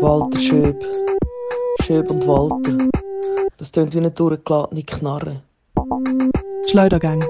[0.00, 0.84] Walter Schöb.
[1.82, 2.88] Schöb und Walter.
[3.58, 5.42] Das tönt wie eine durchgeladene Knarre.
[6.68, 7.22] Schleudergang.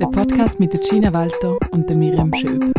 [0.00, 2.72] Der Podcast mit der Gina Walter und der Miriam Schöb.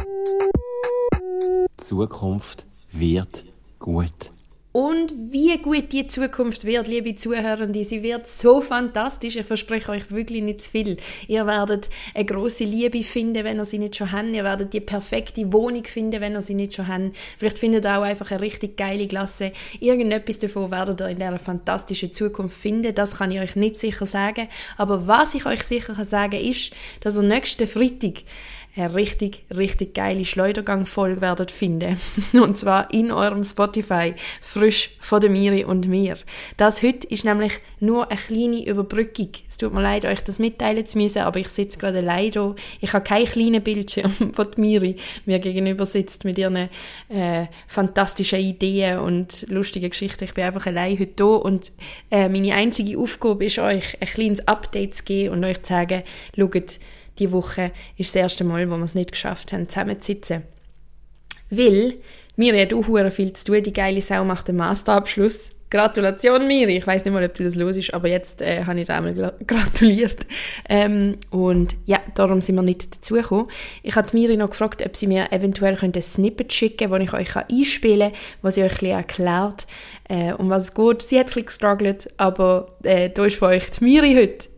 [1.13, 3.43] Die Zukunft wird
[3.77, 4.31] gut.
[4.79, 9.35] Und wie gut die Zukunft wird, liebe Zuhörende, sie wird so fantastisch.
[9.35, 10.95] Ich verspreche euch wirklich nicht zu viel.
[11.27, 14.29] Ihr werdet eine große Liebe finden, wenn ihr sie nicht schon habt.
[14.29, 17.11] Ihr werdet die perfekte Wohnung finden, wenn ihr sie nicht schon habt.
[17.37, 19.51] Vielleicht findet ihr auch einfach eine richtig geile Klasse.
[19.81, 22.95] Irgendetwas davon werdet ihr in dieser fantastischen Zukunft finden.
[22.95, 24.47] Das kann ich euch nicht sicher sagen.
[24.77, 26.71] Aber was ich euch sicher sagen kann, ist,
[27.01, 28.23] dass ihr nächsten Freitag
[28.79, 31.99] eine richtig, richtig geile Schleudergang-Folge werdet finden.
[32.33, 36.17] Und zwar in eurem Spotify, frisch von der Miri und mir.
[36.57, 39.29] Das heute ist nämlich nur eine kleine Überbrückung.
[39.47, 42.55] Es tut mir leid, euch das mitteilen zu müssen, aber ich sitze gerade allein hier.
[42.79, 46.69] Ich habe keinen kleinen Bildschirm, wo die Miri mir gegenüber sitzt mit ihren
[47.09, 50.23] äh, fantastischen Ideen und lustigen Geschichten.
[50.23, 51.71] Ich bin einfach allein heute hier und
[52.11, 56.03] äh, meine einzige Aufgabe ist euch ein kleines Update zu geben und euch zu sagen,
[56.37, 56.79] schaut,
[57.19, 60.43] die Woche ist das erste Mal, wo wir es nicht geschafft haben, zusammenzusitzen.
[61.49, 61.95] Weil,
[62.35, 65.51] Miri hat auch viel zu tun, die geile Sau macht den Masterabschluss.
[65.71, 66.77] Gratulation, Miri.
[66.77, 68.95] Ich weiß nicht mal, ob du das los ist, aber jetzt äh, habe ich dir
[68.95, 69.13] einmal
[69.47, 70.25] gratuliert.
[70.67, 73.47] Ähm, und ja, darum sind wir nicht dazugekommen.
[73.83, 77.35] Ich habe Miri noch gefragt, ob sie mir eventuell ein Snippet schicken könnte, das ich
[77.35, 79.67] euch einspielen kann, was sie euch ein erklärt,
[80.07, 81.03] äh, um was es geht.
[81.03, 84.49] Sie hat ein bisschen gestruggelt, aber äh, da ist für euch die Miri heute.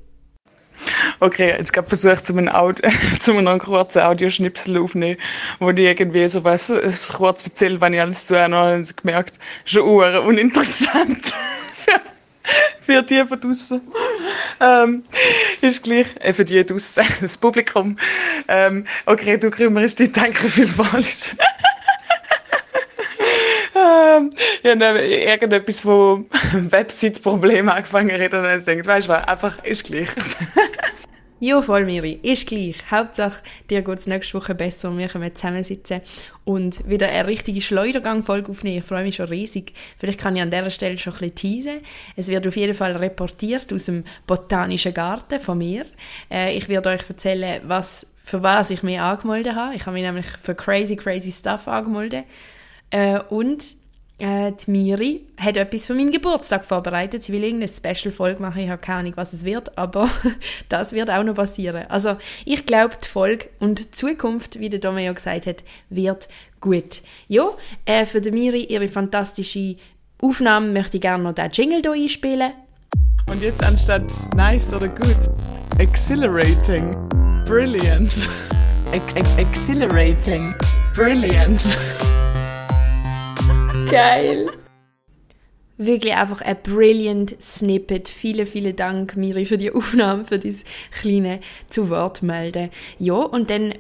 [1.20, 5.18] Okay, jetzt ich versucht, zu einem, Audio, zu einem kurzen Audioschnipsel aufzunehmen,
[5.60, 8.96] wo ich irgendwie so was, es kurz erzähle, wenn ich alles zu habe, habe ich
[8.96, 11.26] gemerkt, schon uhr uninteressant
[11.74, 12.02] für,
[12.82, 13.82] für die von draussen.
[14.60, 15.04] Ähm,
[15.62, 17.98] ist gleich, äh, für die draussen, das Publikum.
[18.48, 20.12] Ähm, okay, du kümmerst dich,
[20.50, 21.36] viel falsch.
[23.76, 24.32] ähm,
[24.64, 30.10] ja, ne, irgendetwas, wo Website-Probleme angefangen hat und dann denkt, weißt du einfach, ist gleich.
[31.40, 32.78] ja, voll, Miri, ist gleich.
[32.92, 36.02] Hauptsache, dir geht es nächste Woche besser und wir können zusammensitzen
[36.44, 38.80] und wieder eine richtige Schleudergang-Folge aufnehmen.
[38.80, 39.74] Ich freue mich schon riesig.
[39.98, 41.80] Vielleicht kann ich an dieser Stelle schon ein bisschen teasen.
[42.16, 45.86] Es wird auf jeden Fall reportiert aus dem Botanischen Garten von mir.
[46.30, 49.76] Äh, ich werde euch erzählen, was, für was ich mich angemeldet habe.
[49.76, 52.26] Ich habe mich nämlich für crazy, crazy Stuff angemeldet.
[52.92, 53.81] Äh, und
[54.22, 57.24] äh, die Miri hat etwas für meinen Geburtstag vorbereitet.
[57.24, 58.62] Sie will irgendeine Special-Folge machen.
[58.62, 60.10] Ich habe keine Ahnung, was es wird, aber
[60.70, 61.86] das wird auch noch passieren.
[61.90, 66.30] Also ich glaube, die Folge und die Zukunft, wie der Dome ja gesagt hat, wird
[66.60, 67.02] gut.
[67.28, 67.50] Ja,
[67.86, 69.76] äh, für die Miri ihre fantastische
[70.22, 72.52] Aufnahme möchte ich gerne noch den Jingle hier einspielen.
[73.26, 75.18] Und jetzt anstatt nice oder gut,
[75.80, 76.96] exhilarating,
[77.46, 78.30] brilliant.
[78.92, 80.54] Ex ex exhilarating,
[80.94, 81.62] brilliant.
[83.92, 84.50] Geil.
[85.78, 88.08] Wirklich einfach ein brilliant Snippet.
[88.08, 92.70] Vielen, vielen Dank, Miri, für die Aufnahme, für dieses kleine zu Wort melden.
[93.00, 93.74] Ja, und dann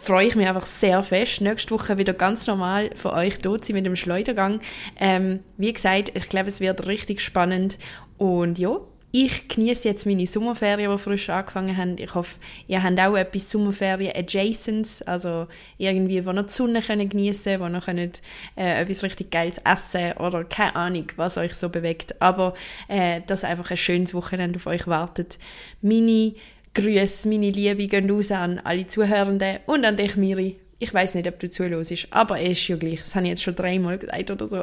[0.00, 3.74] freue ich mich einfach sehr fest, nächste Woche wieder ganz normal für euch dort sein
[3.74, 4.60] mit dem Schleudergang.
[5.00, 7.78] Ähm, wie gesagt, ich glaube, es wird richtig spannend.
[8.18, 8.78] Und ja,
[9.10, 11.96] ich genieße jetzt meine Sommerferien, die frisch angefangen haben.
[11.98, 15.46] Ich hoffe, ihr habt auch etwas Sommerferien adjacent, also
[15.78, 18.20] irgendwie, wo noch die Sonne können geniessen wo noch könnt,
[18.56, 22.20] äh, etwas richtig Geiles essen oder keine Ahnung, was euch so bewegt.
[22.20, 22.54] Aber
[22.88, 25.38] äh, dass einfach ein schönes Wochenende auf euch wartet.
[25.80, 26.34] Meine
[26.74, 30.58] Grüße, meine Liebe gehen raus an alle Zuhörenden und an dich, Miri.
[30.80, 33.00] Ich weiß nicht, ob du zuhörst, aber es ist ja gleich.
[33.00, 34.62] Das habe ich jetzt schon dreimal gesagt oder so.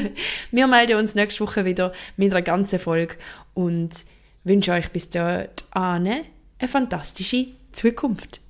[0.52, 3.16] Wir melden uns nächste Woche wieder mit einer ganzen Folge
[3.54, 3.90] und
[4.44, 6.24] wünsche euch bis dort eine
[6.66, 8.40] fantastische Zukunft.